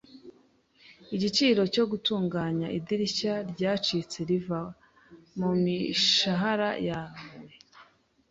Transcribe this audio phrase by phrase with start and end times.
[1.15, 4.61] Igiciro cyo gutunganya idirishya ryacitse riva
[5.39, 7.21] mumishahara yawe.